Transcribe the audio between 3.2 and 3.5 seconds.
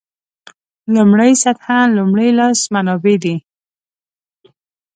دي.